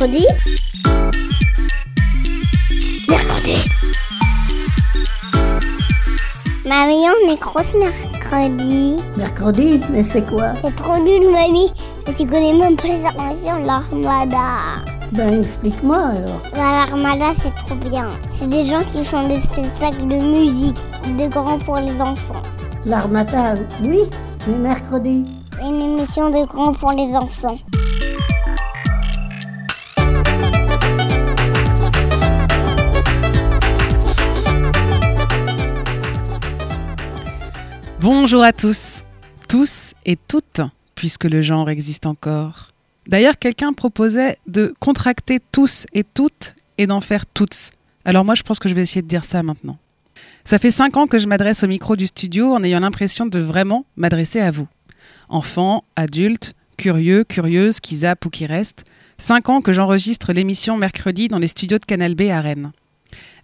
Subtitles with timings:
[0.00, 0.26] Mercredi
[3.08, 3.56] Mercredi
[6.64, 8.98] Mamie, on est grosse mercredi.
[9.16, 10.52] Mercredi Mais c'est quoi?
[10.62, 11.72] C'est trop nul, mamie.
[12.16, 14.84] Tu connais même pas les armations de l'armada.
[15.10, 16.42] Ben explique-moi alors.
[16.52, 18.06] Bah, l'armada, c'est trop bien.
[18.38, 20.78] C'est des gens qui font des spectacles de musique,
[21.18, 22.42] de grands pour les enfants.
[22.86, 23.54] L'armada,
[23.84, 24.02] oui,
[24.46, 25.24] mais mercredi.
[25.60, 27.58] Une émission de grands pour les enfants.
[38.00, 39.02] Bonjour à tous,
[39.48, 40.60] tous et toutes,
[40.94, 42.70] puisque le genre existe encore.
[43.08, 47.72] D'ailleurs, quelqu'un proposait de contracter tous et toutes et d'en faire toutes.
[48.04, 49.78] Alors moi, je pense que je vais essayer de dire ça maintenant.
[50.44, 53.40] Ça fait cinq ans que je m'adresse au micro du studio en ayant l'impression de
[53.40, 54.68] vraiment m'adresser à vous.
[55.28, 58.84] Enfants, adultes, curieux, curieuses, qui zappent ou qui restent.
[59.18, 62.70] Cinq ans que j'enregistre l'émission mercredi dans les studios de Canal B à Rennes.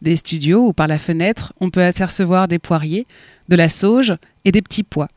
[0.04, 3.06] Des studios où par la fenêtre, on peut apercevoir des poiriers,
[3.48, 4.12] de la sauge
[4.44, 5.08] et des petits pois.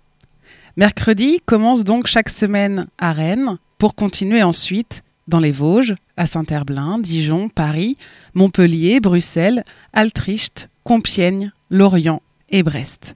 [0.77, 6.99] Mercredi commence donc chaque semaine à Rennes pour continuer ensuite dans les Vosges, à Saint-Herblain,
[6.99, 7.97] Dijon, Paris,
[8.33, 12.21] Montpellier, Bruxelles, Altricht, Compiègne, Lorient
[12.51, 13.15] et Brest.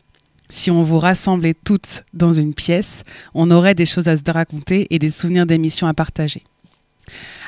[0.50, 4.88] Si on vous rassemblait toutes dans une pièce, on aurait des choses à se raconter
[4.90, 6.44] et des souvenirs d'émissions à partager.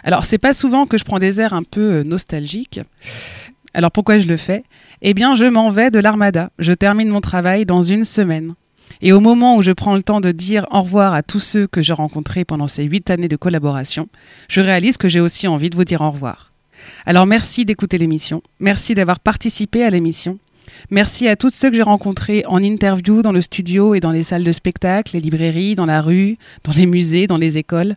[0.05, 2.79] Alors, c'est pas souvent que je prends des airs un peu euh, nostalgiques.
[3.73, 4.63] Alors, pourquoi je le fais?
[5.01, 6.51] Eh bien, je m'en vais de l'Armada.
[6.59, 8.53] Je termine mon travail dans une semaine.
[9.01, 11.67] Et au moment où je prends le temps de dire au revoir à tous ceux
[11.67, 14.07] que j'ai rencontrés pendant ces huit années de collaboration,
[14.47, 16.53] je réalise que j'ai aussi envie de vous dire au revoir.
[17.05, 20.37] Alors merci d'écouter l'émission, merci d'avoir participé à l'émission,
[20.89, 24.23] merci à toutes ceux que j'ai rencontrés en interview dans le studio et dans les
[24.23, 27.95] salles de spectacle, les librairies, dans la rue, dans les musées, dans les écoles.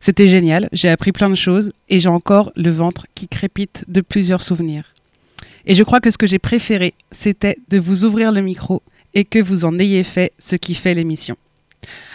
[0.00, 4.00] C'était génial, j'ai appris plein de choses et j'ai encore le ventre qui crépite de
[4.00, 4.94] plusieurs souvenirs.
[5.68, 9.24] Et je crois que ce que j'ai préféré, c'était de vous ouvrir le micro et
[9.24, 11.36] que vous en ayez fait ce qui fait l'émission.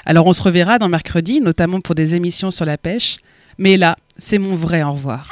[0.06, 3.18] Alors on se reverra dans mercredi, notamment pour des émissions sur la pêche,
[3.60, 5.30] mais là, c'est mon vrai au revoir.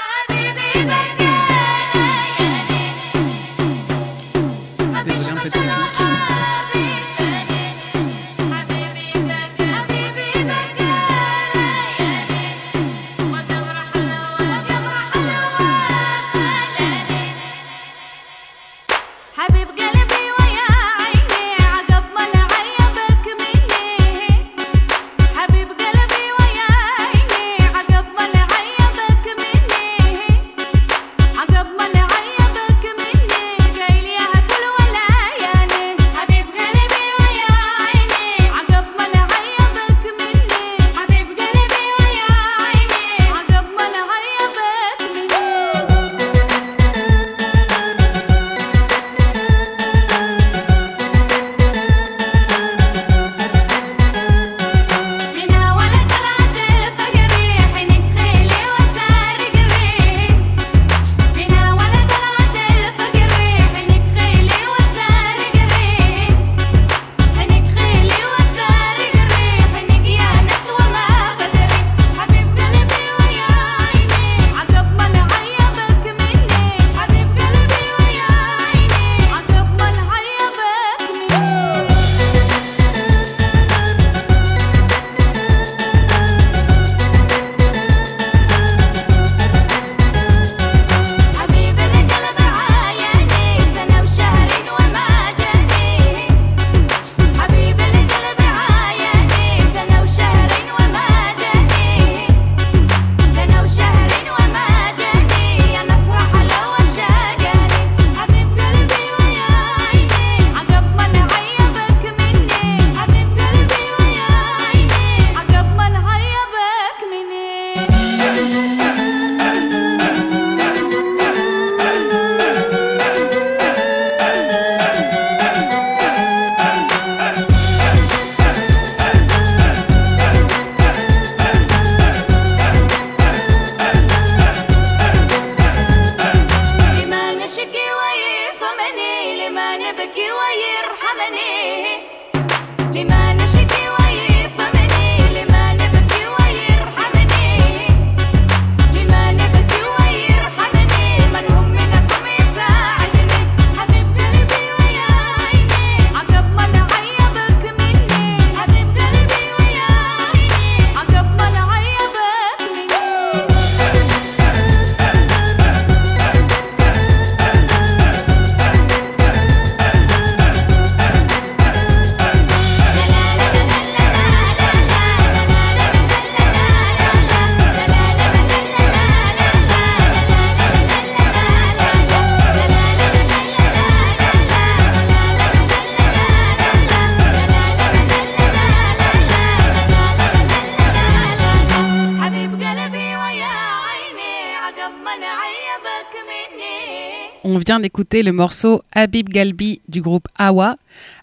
[197.72, 200.76] Vient d'écouter le morceau Habib Galbi du groupe Awa.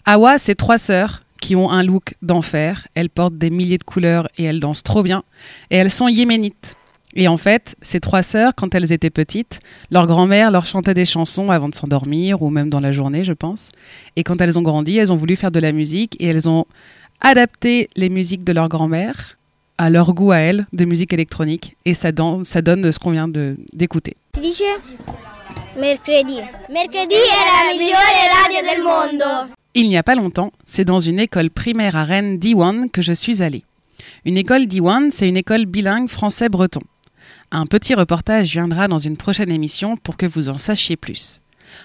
[0.05, 2.87] Awa, c'est trois sœurs qui ont un look d'enfer.
[2.95, 5.21] Elles portent des milliers de couleurs et elles dansent trop bien.
[5.69, 6.75] Et elles sont yéménites.
[7.15, 9.59] Et en fait, ces trois sœurs, quand elles étaient petites,
[9.91, 13.33] leur grand-mère leur chantait des chansons avant de s'endormir ou même dans la journée, je
[13.33, 13.69] pense.
[14.15, 16.65] Et quand elles ont grandi, elles ont voulu faire de la musique et elles ont
[17.21, 19.37] adapté les musiques de leur grand-mère
[19.77, 21.77] à leur goût à elles de musique électronique.
[21.85, 22.43] Et ça, donne
[22.91, 24.17] ce qu'on vient d'écouter.
[24.41, 24.63] Dice
[25.75, 26.39] mercredi.
[26.69, 29.53] Mercredi è la migliore radio del mondo.
[29.73, 33.13] Il n'y a pas longtemps, c'est dans une école primaire à Rennes D1 que je
[33.13, 33.63] suis allée.
[34.25, 36.81] Une école D1, c'est une école bilingue français-breton.
[37.51, 41.41] Un petit reportage viendra dans une prochaine émission pour que vous en sachiez plus.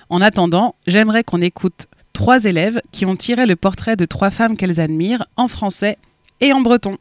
[0.09, 4.57] En attendant, j'aimerais qu'on écoute trois élèves qui ont tiré le portrait de trois femmes
[4.57, 5.99] qu'elles admirent en français
[6.41, 6.97] et en breton.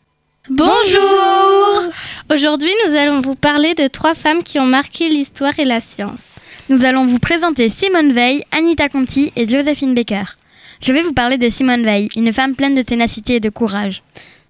[0.49, 1.89] Bonjour
[2.29, 6.39] Aujourd'hui, nous allons vous parler de trois femmes qui ont marqué l'histoire et la science.
[6.69, 10.23] Nous allons vous présenter Simone Veil, Anita Conti et Josephine Baker.
[10.81, 14.01] Je vais vous parler de Simone Veil, une femme pleine de ténacité et de courage.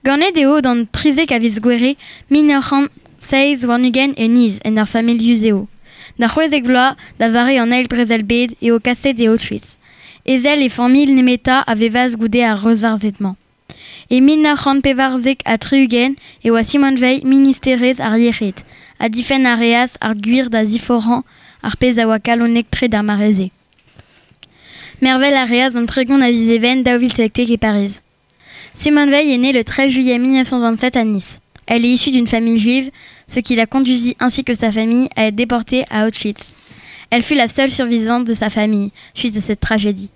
[0.05, 1.95] Ganedeo dan trizek aviz gwere,
[2.29, 2.85] minochan
[3.17, 5.65] seiz warnugen e niz en ar famil yuzeo.
[6.19, 9.79] Da c'hwezek vloa, da vare an eil brezelbed e o kaset e Auschwitz.
[10.23, 13.33] Ezel e famil nemeta a vevaz goude ar reusvarzetman.
[14.09, 16.13] E minochan pevarzek a triugen
[16.43, 18.61] e oa Simone Veil ministerez ar yechet,
[18.99, 21.25] a difen ar reaz ar gwir da ziforan
[21.63, 23.49] ar pez a oa kalonek tre d'ar mareze.
[25.01, 28.01] Mervel a reaz an tregon a vizeven daouvil sektek e Paris.
[28.73, 31.39] Simone Veil est née le 13 juillet 1927 à Nice.
[31.67, 32.89] Elle est issue d'une famille juive,
[33.27, 36.53] ce qui l'a conduisit ainsi que sa famille à être déportée à Auschwitz.
[37.09, 40.09] Elle fut la seule survivante de sa famille suite à cette tragédie.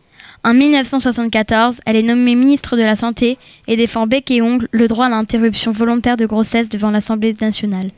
[0.44, 4.88] En 1974, elle est nommée ministre de la Santé et défend bec et ongle le
[4.88, 7.92] droit à l'interruption volontaire de grossesse devant l'Assemblée nationale.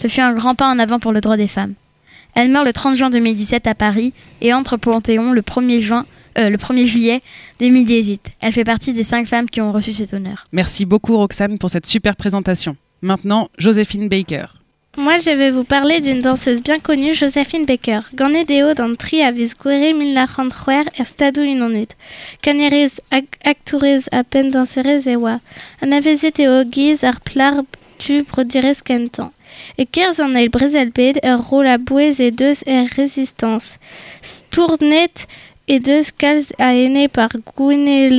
[0.00, 1.74] Ce fut un grand pas en avant pour le droit des femmes.
[2.34, 6.06] Elle meurt le 30 juin 2017 à Paris et entre au Panthéon le 1er, juin,
[6.38, 7.22] euh, le 1er juillet
[7.60, 8.32] 2018.
[8.40, 10.46] Elle fait partie des cinq femmes qui ont reçu cet honneur.
[10.52, 12.76] Merci beaucoup Roxane pour cette super présentation.
[13.02, 14.46] Maintenant, Joséphine Baker.
[14.96, 17.98] Moi, je vais vous parler d'une danseuse bien connue, Josephine Baker.
[18.14, 21.96] Ganedeo dan tri aviz gwere milnachan c'hwer er stadou unanet.
[22.40, 25.40] Kaneriz ag aktourez a pen danserez e oa.
[25.82, 27.64] An avezet eo giz ar plar
[27.98, 29.32] du brodirez kentan.
[29.76, 30.50] E kerz an eil
[31.48, 33.78] rol a bouez e deus er resistance.
[34.22, 35.26] Spournet
[35.66, 38.10] e deus kalz a ene par gwine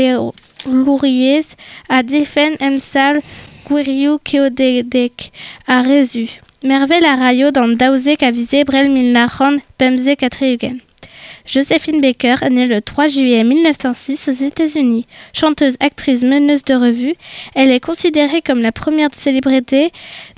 [0.65, 1.55] louriez
[1.87, 3.21] a defen emsal
[3.65, 5.31] gwirioù keodedek
[5.65, 6.27] a rezu.
[6.61, 8.89] Mervel a raio dan daouzek a vize brel
[10.23, 10.84] a triugen.
[11.45, 15.05] Josephine Baker est née le 3 juillet 1906 aux États-Unis.
[15.33, 17.15] Chanteuse, actrice, meneuse de revue,
[17.53, 19.91] elle est considérée comme la première célébrité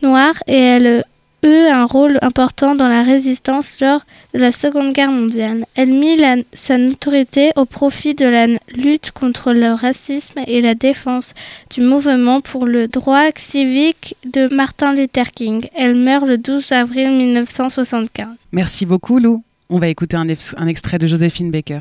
[0.04, 1.04] noire et elle a
[1.44, 4.02] eu un rôle important dans la résistance lors
[4.34, 5.66] de la Seconde Guerre mondiale.
[5.76, 6.18] Elle mit
[6.54, 11.34] sa notoriété au profit de la lutte contre le racisme et la défense
[11.70, 15.70] du mouvement pour le droit civique de Martin Luther King.
[15.76, 18.28] Elle meurt le 12 avril 1975.
[18.52, 19.44] Merci beaucoup Lou.
[19.70, 21.80] On va écouter un, ex- un extrait de Joséphine Baker.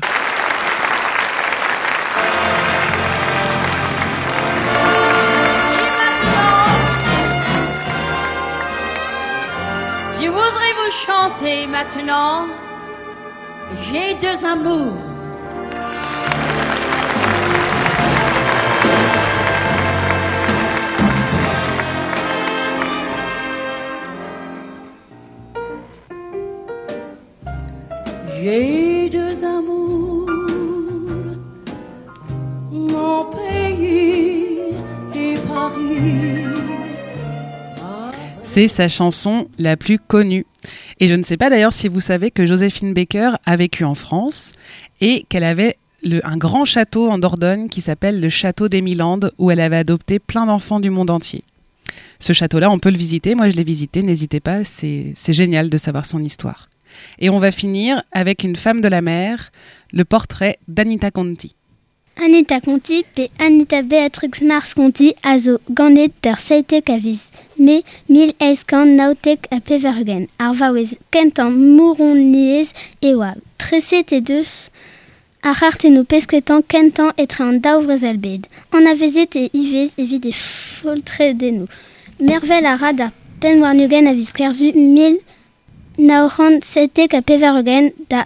[10.19, 12.47] Je voudrais vous chanter maintenant.
[13.91, 14.97] J'ai deux amours.
[28.39, 30.29] J'ai deux amours.
[32.71, 34.59] Mon pays
[35.15, 36.43] et Paris.
[38.41, 40.45] C'est sa chanson la plus connue.
[40.99, 43.95] Et je ne sais pas d'ailleurs si vous savez que Joséphine Baker a vécu en
[43.95, 44.53] France
[45.01, 45.77] et qu'elle avait
[46.23, 50.45] un grand château en Dordogne qui s'appelle le château d'Emiland où elle avait adopté plein
[50.45, 51.43] d'enfants du monde entier.
[52.19, 53.33] Ce château-là, on peut le visiter.
[53.33, 54.03] Moi, je l'ai visité.
[54.03, 54.63] N'hésitez pas.
[54.63, 56.69] C'est génial de savoir son histoire.
[57.19, 59.51] Et on va finir avec une femme de la mer,
[59.93, 61.55] le portrait d'Anita Conti.
[62.19, 67.29] Anita Conti pe Anita Beatrix Mars Conti a zo gandet der seitek aviz.
[67.57, 70.25] Me mil eiskan nautek a pevergen.
[70.37, 73.35] Ar vaouez kentan mouroniez e oa.
[73.57, 74.71] Treset e deus
[75.45, 78.49] ar arteno pesketan kentan etre an daouvrezelbed.
[78.73, 81.69] An avezet e ivez evit e foltre denou.
[82.17, 85.21] Mervel a rad ar pen warnugen aviz kerzu mil
[85.97, 88.25] naoran seitek a pevergen da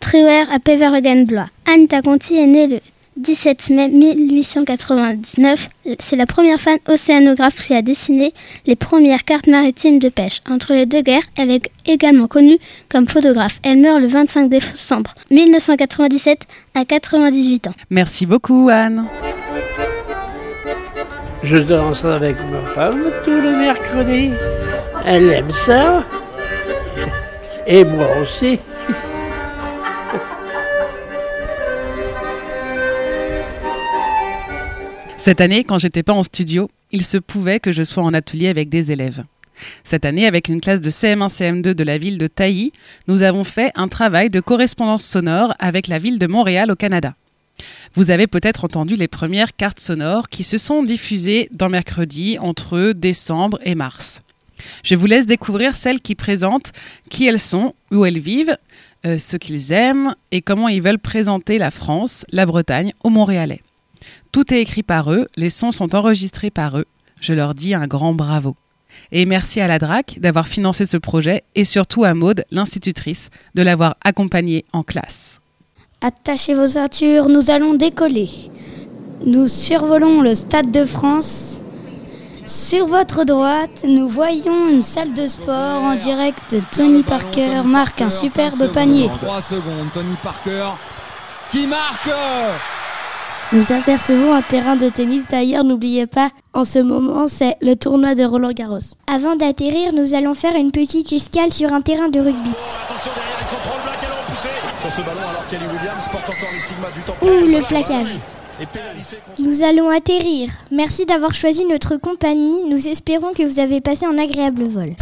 [0.00, 1.48] Triwer à Pevergen Blois.
[1.64, 2.80] Anita Conti est née le
[3.16, 8.34] 17 mai 1899, c'est la première femme océanographe qui a dessiné
[8.66, 10.42] les premières cartes maritimes de pêche.
[10.48, 12.58] Entre les deux guerres, elle est également connue
[12.90, 13.58] comme photographe.
[13.62, 16.42] Elle meurt le 25 décembre 1997
[16.74, 17.74] à 98 ans.
[17.88, 19.06] Merci beaucoup, Anne.
[21.42, 24.30] Je danse avec ma femme tous les mercredis.
[25.06, 26.04] Elle aime ça.
[27.66, 28.60] Et moi aussi.
[35.16, 38.46] Cette année, quand j'étais pas en studio, il se pouvait que je sois en atelier
[38.46, 39.24] avec des élèves.
[39.82, 42.72] Cette année, avec une classe de CM1, CM2 de la ville de Tailly,
[43.08, 47.14] nous avons fait un travail de correspondance sonore avec la ville de Montréal au Canada.
[47.94, 52.92] Vous avez peut-être entendu les premières cartes sonores qui se sont diffusées dans mercredi entre
[52.92, 54.22] décembre et mars.
[54.82, 56.72] Je vous laisse découvrir celles qui présentent
[57.08, 58.56] qui elles sont, où elles vivent,
[59.04, 63.62] euh, ce qu'ils aiment et comment ils veulent présenter la France, la Bretagne aux Montréalais.
[64.32, 66.86] Tout est écrit par eux, les sons sont enregistrés par eux.
[67.20, 68.56] Je leur dis un grand bravo.
[69.12, 73.62] Et merci à la DRAC d'avoir financé ce projet et surtout à Maude, l'institutrice, de
[73.62, 75.40] l'avoir accompagné en classe.
[76.00, 78.28] Attachez vos ceintures, nous allons décoller.
[79.24, 81.60] Nous survolons le Stade de France.
[82.46, 88.08] Sur votre droite, nous voyons une salle de sport en direct Tony Parker marque un
[88.10, 89.10] superbe panier.
[89.20, 90.68] 3 secondes, Tony Parker
[91.50, 92.08] qui marque
[93.52, 95.22] Nous apercevons un terrain de tennis.
[95.28, 98.78] D'ailleurs, n'oubliez pas, en ce moment, c'est le tournoi de Roland Garros.
[99.12, 102.50] Avant d'atterrir, nous allons faire une petite escale sur un terrain de rugby.
[102.84, 104.48] Attention derrière, ils sont trop le black et l'ont poussé
[104.80, 107.16] sur ce ballon alors Kelly Williams porte encore les stigmates du temps.
[107.22, 108.16] Ouh, le plaquage.
[109.38, 110.50] Nous allons atterrir.
[110.70, 112.64] Merci d'avoir choisi notre compagnie.
[112.68, 114.94] Nous espérons que vous avez passé un agréable vol.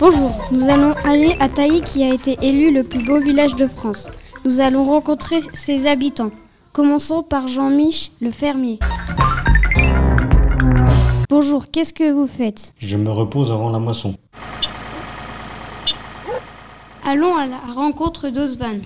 [0.00, 3.68] Bonjour, nous allons aller à Tailly qui a été élu le plus beau village de
[3.68, 4.08] France.
[4.44, 6.32] Nous allons rencontrer ses habitants.
[6.72, 8.80] Commençons par Jean-Mich, le fermier.
[11.28, 12.74] Bonjour, qu'est-ce que vous faites?
[12.78, 14.14] Je me repose avant la moisson.
[17.06, 18.80] Allons à la rencontre d'Osvan.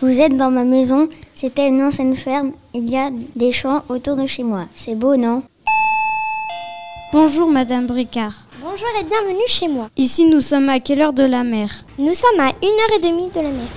[0.00, 1.08] Vous êtes dans ma maison.
[1.34, 2.52] C'était une ancienne ferme.
[2.72, 4.64] Il y a des champs autour de chez moi.
[4.74, 5.42] C'est beau, non?
[7.12, 8.45] Bonjour Madame Bricard.
[8.78, 9.88] Bonjour et bienvenue chez moi.
[9.96, 11.70] Ici nous sommes à quelle heure de la mer?
[11.98, 13.68] Nous sommes à une heure et demie de la mer.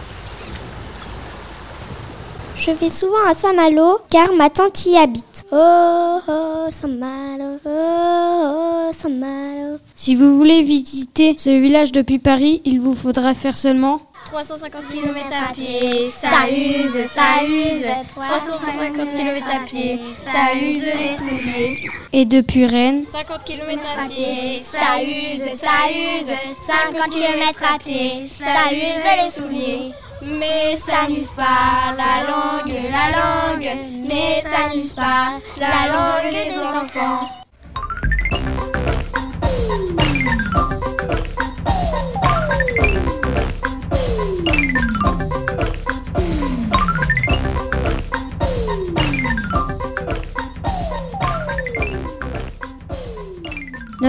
[2.57, 5.45] Je vais souvent à Saint-Malo car ma tante y habite.
[5.53, 9.77] Oh oh Saint-Malo, oh oh Saint-Malo.
[9.95, 15.25] Si vous voulez visiter ce village depuis Paris, il vous faudra faire seulement 350 km
[15.49, 17.85] à pied, ça use, ça use.
[18.15, 21.89] 350 km à pied, ça use les souliers.
[22.13, 26.31] Et depuis Rennes 50 km à pied, ça use, ça use.
[26.63, 29.93] 50 km à pied, ça use les souliers.
[30.21, 33.77] Mais ça n'use pas la langue, la langue.
[34.07, 37.38] Mais ça n'use pas la langue des enfants.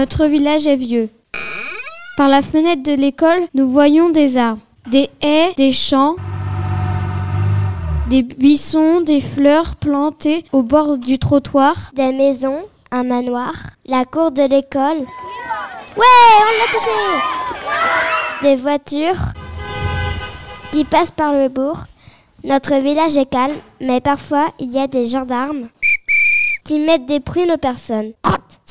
[0.01, 1.09] Notre village est vieux.
[2.17, 6.15] Par la fenêtre de l'école, nous voyons des arbres, des haies, des champs,
[8.09, 11.91] des buissons, des fleurs plantées au bord du trottoir.
[11.93, 13.53] Des maisons, un manoir,
[13.85, 15.01] la cour de l'école.
[15.95, 16.89] Ouais, on l'a touché
[18.41, 19.21] Des voitures
[20.71, 21.83] qui passent par le bourg.
[22.43, 25.67] Notre village est calme, mais parfois il y a des gendarmes
[26.63, 28.13] qui mettent des prunes aux personnes.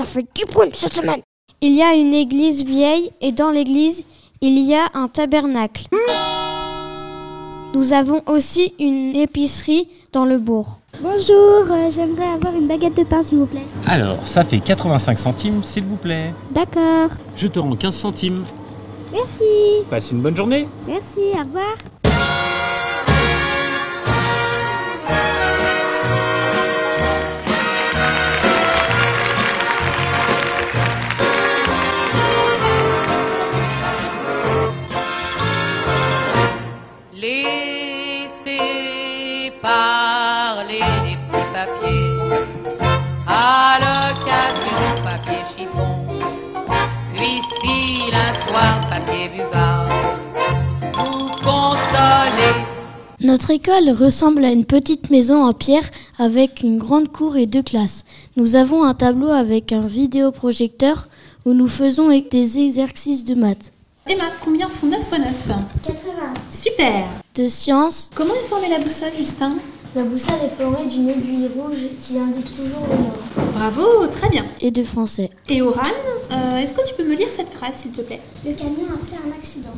[0.00, 1.21] Ça fait du prune cette semaine
[1.61, 4.07] Il y a une église vieille et dans l'église,
[4.40, 5.88] il y a un tabernacle.
[7.75, 10.80] Nous avons aussi une épicerie dans le bourg.
[11.02, 13.66] Bonjour, euh, j'aimerais avoir une baguette de pain s'il vous plaît.
[13.87, 16.33] Alors, ça fait 85 centimes, s'il vous plaît.
[16.50, 17.11] D'accord.
[17.37, 18.42] Je te rends 15 centimes.
[19.12, 19.85] Merci.
[19.90, 20.66] Passe une bonne journée.
[20.88, 21.76] Merci, au revoir.
[53.23, 55.88] Notre école ressemble à une petite maison en pierre
[56.19, 58.04] avec une grande cour et deux classes.
[58.37, 61.09] Nous avons un tableau avec un vidéoprojecteur
[61.45, 63.73] où nous faisons des exercices de maths.
[64.09, 66.00] Emma, combien font 9 x 9 80.
[66.50, 67.04] Super
[67.37, 68.11] De sciences.
[68.14, 69.52] Comment est formée la boussole, Justin?
[69.97, 73.19] La boussole est formée d'une aiguille rouge qui indique toujours le nord.
[73.55, 74.45] Bravo, très bien.
[74.61, 75.31] Et de français.
[75.49, 75.81] Et Oran,
[76.31, 78.21] euh, est-ce que tu peux me lire cette phrase, s'il te plaît?
[78.47, 79.75] Le camion a fait un accident.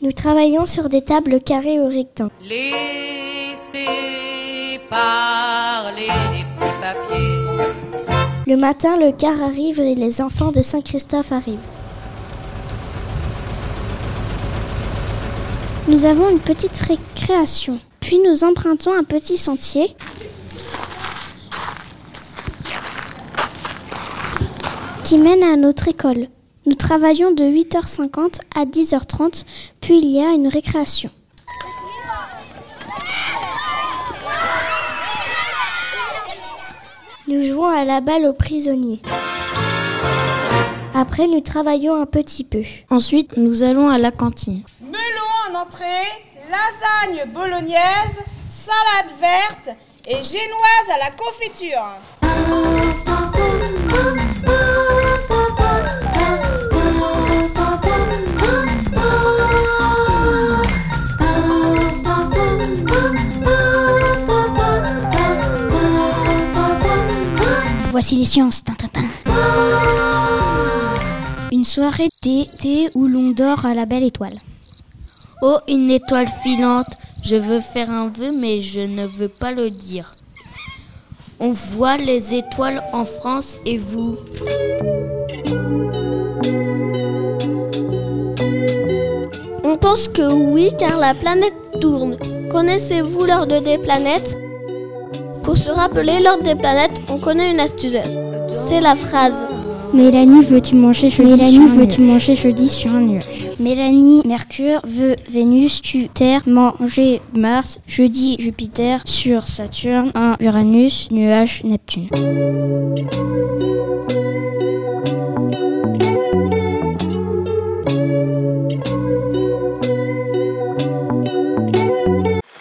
[0.00, 2.30] Nous travaillons sur des tables carrées ou rectangles.
[2.42, 3.58] Laissez
[4.88, 7.38] parler les petits papiers.
[8.46, 11.58] Le matin, le car arrive et les enfants de Saint-Christophe arrivent.
[15.88, 17.78] Nous avons une petite récréation.
[18.00, 19.94] Puis nous empruntons un petit sentier.
[25.10, 26.28] qui mène à notre école.
[26.66, 29.44] Nous travaillons de 8h50 à 10h30,
[29.80, 31.10] puis il y a une récréation.
[37.26, 39.02] Nous jouons à la balle aux prisonniers.
[40.94, 42.62] Après, nous travaillons un petit peu.
[42.88, 44.62] Ensuite, nous allons à la cantine.
[45.54, 46.06] Entrée,
[46.48, 49.76] lasagne bolognaise, salade verte
[50.06, 51.84] et génoise à la confiture.
[67.90, 68.64] Voici les sciences.
[68.64, 69.02] tin, tin, tin.
[71.52, 74.36] Une soirée d'été où l'on dort à la belle étoile.
[75.42, 76.98] Oh, une étoile filante.
[77.24, 80.10] Je veux faire un vœu, mais je ne veux pas le dire.
[81.38, 84.16] On voit les étoiles en France et vous
[89.64, 92.18] On pense que oui, car la planète tourne.
[92.50, 94.36] Connaissez-vous l'ordre des planètes?
[95.42, 97.96] Pour se rappeler l'ordre des planètes, on connaît une astuce.
[98.52, 99.46] C'est la phrase.
[99.94, 101.08] Mélanie, veux-tu manger?
[101.08, 102.36] Jeudi Mélanie, veux-tu manger?
[102.36, 109.46] Jeudi sur un nuage Mélanie, Mercure veut Vénus, tu Terre, manger Mars, jeudi Jupiter, sur
[109.46, 112.08] Saturne, un Uranus, nuage Neptune.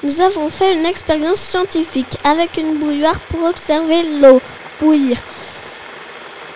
[0.03, 4.41] Nous avons fait une expérience scientifique avec une bouilloire pour observer l'eau
[4.81, 5.17] bouillir.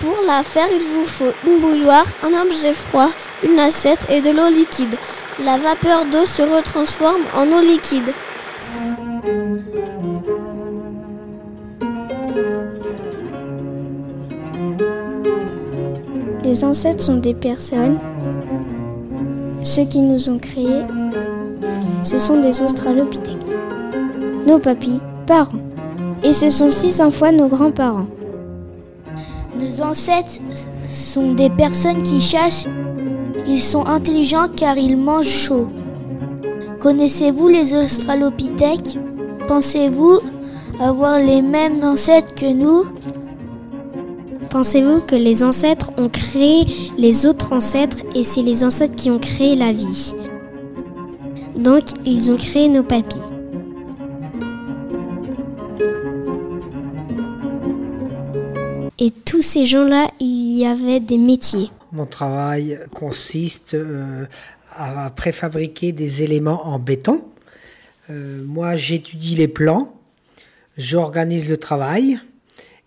[0.04, 3.08] Pour la faire, il vous faut une bouilloire, un objet froid,
[3.42, 4.98] une assiette et de l'eau liquide.
[5.46, 8.12] La vapeur d'eau se retransforme en eau liquide.
[16.44, 17.98] Les ancêtres sont des personnes.
[19.62, 20.84] Ceux qui nous ont créés,
[22.02, 23.38] ce sont des australopithèques.
[24.46, 25.64] Nos papis, parents.
[26.24, 28.08] Et ce sont 600 fois nos grands-parents.
[29.64, 30.42] Nos ancêtres
[30.90, 32.68] sont des personnes qui chassent.
[33.48, 35.68] Ils sont intelligents car ils mangent chaud.
[36.80, 38.98] Connaissez-vous les australopithèques?
[39.48, 40.20] Pensez-vous
[40.82, 42.84] avoir les mêmes ancêtres que nous?
[44.50, 46.66] Pensez-vous que les ancêtres ont créé
[46.98, 50.14] les autres ancêtres et c'est les ancêtres qui ont créé la vie?
[51.56, 53.33] Donc ils ont créé nos papis.
[59.06, 61.70] Et tous ces gens-là, il y avait des métiers.
[61.92, 64.24] Mon travail consiste euh,
[64.72, 67.26] à préfabriquer des éléments en béton.
[68.10, 69.94] Euh, moi, j'étudie les plans,
[70.78, 72.18] j'organise le travail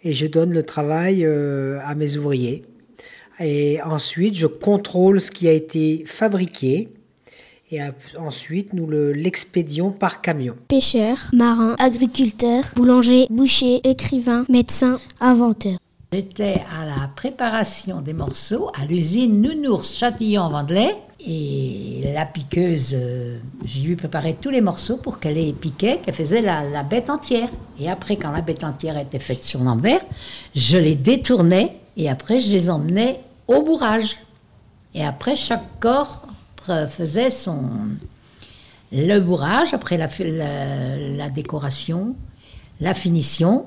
[0.03, 2.65] et je donne le travail euh, à mes ouvriers.
[3.39, 6.89] Et ensuite, je contrôle ce qui a été fabriqué
[7.71, 7.81] et
[8.19, 10.57] ensuite nous le- l'expédions par camion.
[10.69, 15.77] Pêcheurs, marins, agriculteurs, boulangers, bouchers, écrivains, médecins, inventeurs.
[16.17, 20.97] J'étais à la préparation des morceaux à l'usine Nounours Châtillon-Vandelay.
[21.21, 26.15] Et la piqueuse, euh, je lui préparais tous les morceaux pour qu'elle les piquait, qu'elle
[26.15, 27.51] faisait la, bête entière.
[27.79, 30.01] Et après, quand la bête entière était faite sur l'envers,
[30.55, 34.17] je les détournais et après, je les emmenais au bourrage.
[34.95, 36.23] Et après, chaque corps
[36.89, 37.61] faisait son,
[38.91, 40.09] le bourrage, après la,
[40.97, 42.17] la décoration,
[42.81, 43.67] la finition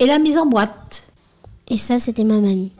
[0.00, 1.13] et la mise en boîte.
[1.68, 2.72] Et ça, c'était ma mamie.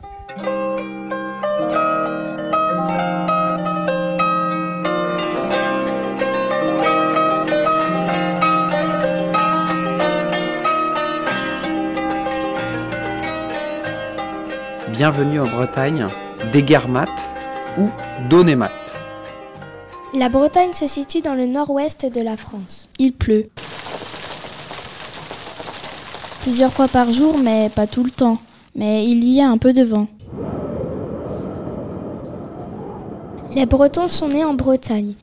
[14.89, 16.07] Bienvenue en Bretagne,
[16.53, 17.05] Déguermat
[17.77, 17.89] ou
[18.29, 18.71] Donémat.
[20.13, 22.87] La Bretagne se situe dans le nord-ouest de la France.
[22.99, 23.49] Il pleut.
[26.43, 28.37] Plusieurs fois par jour, mais pas tout le temps.
[28.75, 30.07] Mais il y a un peu de vent.
[33.55, 35.13] Les Bretons sont nés en Bretagne.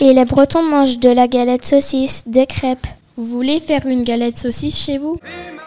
[0.00, 2.86] Et les Bretons mangent de la galette saucisse, des crêpes.
[3.16, 5.18] Vous voulez faire une galette saucisse chez vous?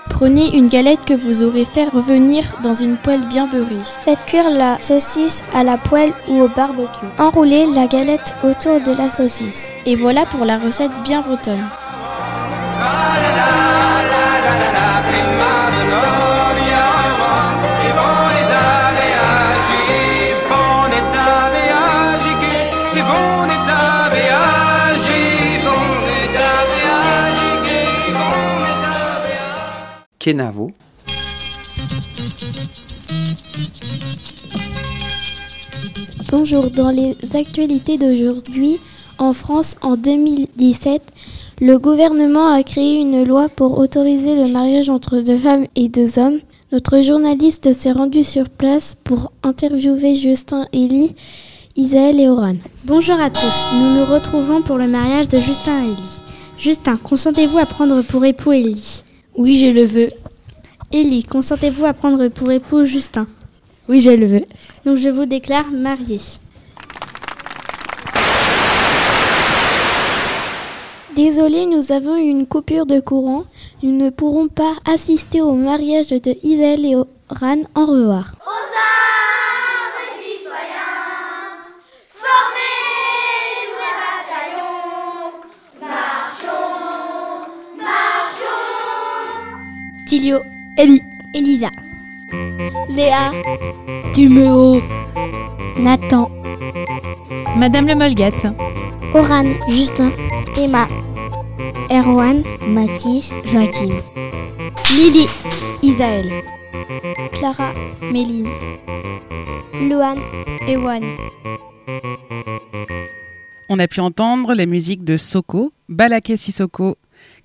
[0.09, 3.83] Prenez une galette que vous aurez fait revenir dans une poêle bien beurrée.
[4.01, 7.07] Faites cuire la saucisse à la poêle ou au barbecue.
[7.17, 9.71] Enroulez la galette autour de la saucisse.
[9.85, 11.67] Et voilà pour la recette bien bretonne.
[30.27, 30.71] Kenavo.
[36.29, 38.77] Bonjour, dans les actualités d'aujourd'hui,
[39.19, 41.01] en France, en 2017,
[41.61, 46.19] le gouvernement a créé une loi pour autoriser le mariage entre deux femmes et deux
[46.19, 46.39] hommes.
[46.73, 51.15] Notre journaliste s'est rendu sur place pour interviewer Justin Elie,
[51.77, 52.55] Isaël et Oran.
[52.83, 56.21] Bonjour à tous, nous nous retrouvons pour le mariage de Justin et Elie.
[56.57, 59.03] Justin, consentez-vous à prendre pour époux Elie?
[59.37, 60.09] Oui, je le veux.
[60.91, 63.27] Elie, consentez-vous à prendre pour époux Justin?
[63.87, 64.45] Oui, je le veux.
[64.83, 66.19] Donc je vous déclare mariés.
[71.15, 73.43] Désolé, nous avons eu une coupure de courant.
[73.83, 77.61] Nous ne pourrons pas assister au mariage de Isaël et Oran.
[77.75, 78.33] Au revoir.
[90.07, 90.41] Tilio,
[90.77, 91.69] Ellie, Elisa,
[92.87, 93.33] Léa,
[94.13, 94.81] Timéo,
[95.77, 96.29] Nathan,
[97.57, 98.47] Madame le Molgate,
[99.13, 100.11] Oran, Justin,
[100.57, 100.87] Emma,
[101.89, 103.95] Erwan, Mathis, Joachim,
[104.95, 105.27] Lily,
[105.83, 106.41] Isaël,
[107.33, 108.47] Clara, Méline,
[109.89, 110.15] Luan,
[110.69, 111.03] Ewan.
[113.67, 116.95] On a pu entendre les musiques de Soko, Balaké Sissoko,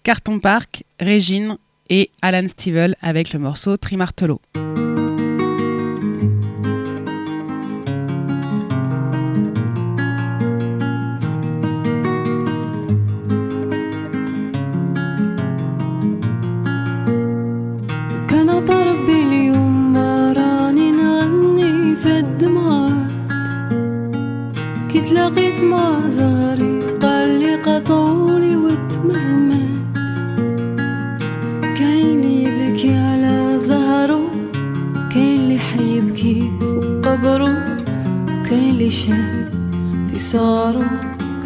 [0.04, 1.56] Carton Park, Régine
[1.92, 4.40] et Alan Stivell avec le morceau Trimartelo.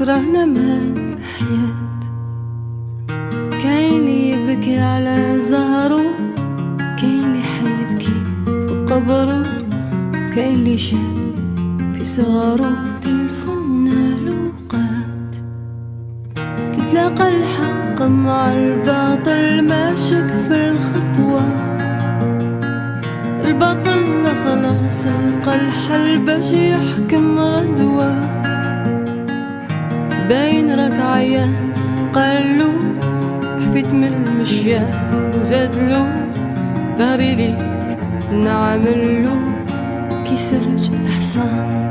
[0.06, 1.65] كرهنا مات الحياة
[37.07, 37.59] بغري ليك
[38.33, 39.39] نعملو
[40.25, 41.91] كي سرج الحصان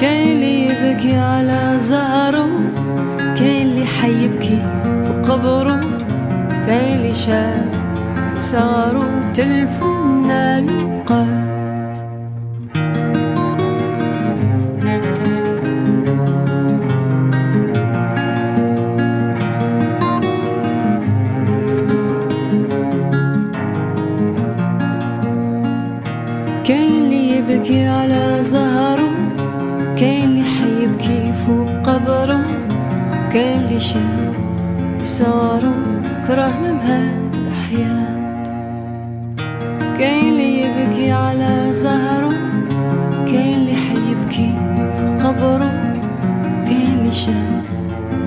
[0.00, 2.48] كاين اللي يبكي على زهره
[3.38, 4.58] كاين اللي حيبكي
[5.02, 5.80] في قبره.
[6.66, 7.78] كاين اللي شاف
[8.40, 11.47] صاروا تلفنا لوقات
[35.18, 35.74] في صغره
[36.26, 38.44] كرهنا بهاد الحياة.
[39.98, 42.32] كاين اللي يبكي على زهرة
[43.26, 44.54] كاين اللي حيبكي
[44.98, 45.70] فوق قبرة
[46.66, 47.64] كاين اللي شاف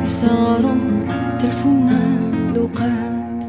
[0.01, 0.75] في صغره
[1.39, 1.99] تلفونا
[2.55, 3.41] لوقات.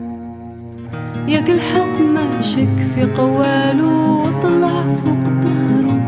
[1.28, 6.00] ياك الحق ماشك في قوالو وطلع فوق ظهره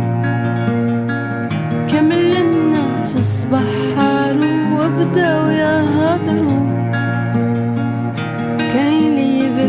[1.91, 3.65] كامل الناس اصبح
[3.97, 5.44] حالو وبداو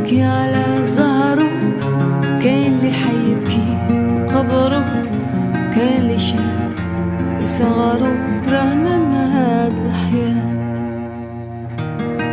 [0.06, 1.50] ببكي على زهره
[2.42, 3.68] كان اللي حيبكي
[4.36, 4.86] قبره
[5.52, 6.72] كان اللي شاب
[7.44, 10.54] وصغره كرهنا مهد الحياة.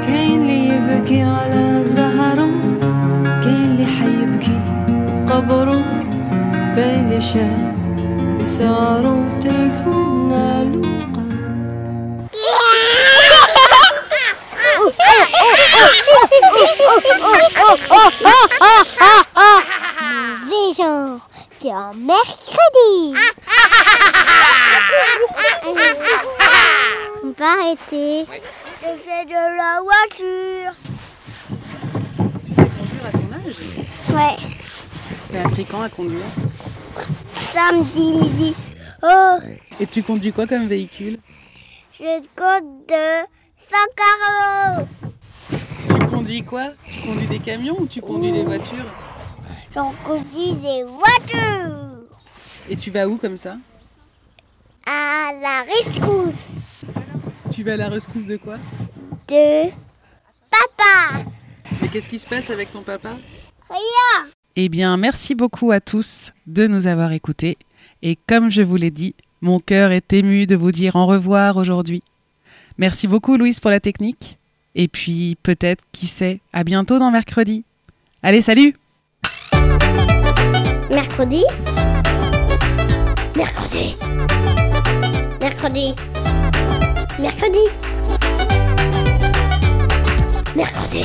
[0.07, 2.51] كان اللي يبكي على زهره
[3.23, 4.61] كان اللي حيبكي
[5.27, 5.83] قبره
[6.77, 7.75] كان اللي شاب
[8.41, 10.12] وصغره تلفون.
[35.83, 36.25] À conduire
[37.53, 38.55] samedi midi.
[39.03, 39.37] Oh,
[39.81, 41.18] Et tu conduis quoi comme véhicule?
[41.99, 43.27] Je compte de
[43.59, 44.87] 100 carreaux.
[45.87, 46.68] Tu conduis quoi?
[46.88, 48.87] Tu conduis des camions ou tu conduis des voitures?
[49.75, 52.05] J'en conduis des voitures.
[52.71, 53.57] Et tu vas où comme ça?
[54.87, 56.35] À la rescousse
[57.53, 58.57] Tu vas à la rescousse de quoi?
[59.29, 59.71] De
[60.51, 61.25] papa.
[61.83, 63.11] Et qu'est-ce qui se passe avec ton papa?
[63.68, 64.32] Rien.
[64.55, 67.57] Eh bien, merci beaucoup à tous de nous avoir écoutés.
[68.03, 71.57] Et comme je vous l'ai dit, mon cœur est ému de vous dire au revoir
[71.57, 72.03] aujourd'hui.
[72.77, 74.38] Merci beaucoup Louise pour la technique.
[74.75, 77.65] Et puis peut-être, qui sait, à bientôt dans mercredi.
[78.23, 78.77] Allez, salut
[80.91, 81.45] Mercredi?
[83.37, 83.95] Mercredi.
[85.41, 85.95] Mercredi.
[87.19, 87.65] Mercredi.
[90.55, 91.05] Mercredi.